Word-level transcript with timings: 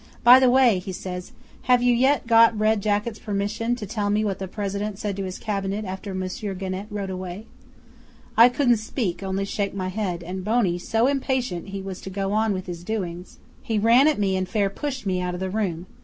"By 0.23 0.39
the 0.39 0.49
way," 0.49 0.79
he 0.79 0.91
says, 0.91 1.31
"have 1.69 1.83
you 1.83 1.93
yet 1.93 2.25
got 2.25 2.57
Red 2.57 2.81
Jacket's 2.81 3.19
permission 3.19 3.75
to 3.75 3.85
tell 3.85 4.09
me 4.09 4.25
what 4.25 4.39
the 4.39 4.47
President 4.47 4.97
said 4.97 5.15
to 5.17 5.25
his 5.25 5.37
Cabinet 5.37 5.85
after 5.85 6.15
Monsieur 6.15 6.55
Genet 6.55 6.87
rode 6.89 7.11
away?" 7.11 7.45
'I 8.35 8.49
couldn't 8.49 8.77
speak, 8.77 9.17
I 9.17 9.19
could 9.19 9.27
only 9.27 9.45
shake 9.45 9.75
my 9.75 9.89
head, 9.89 10.23
and 10.23 10.43
Boney 10.43 10.79
so 10.79 11.05
impatient 11.05 11.67
he 11.67 11.83
was 11.83 12.01
to 12.01 12.09
go 12.09 12.33
on 12.33 12.51
with 12.51 12.65
his 12.65 12.83
doings 12.83 13.37
he 13.61 13.77
ran 13.77 14.07
at 14.07 14.17
me 14.17 14.35
and 14.35 14.49
fair 14.49 14.71
pushed 14.71 15.05
me 15.05 15.21
out 15.21 15.35
of 15.35 15.39
the 15.39 15.51
room. 15.51 15.85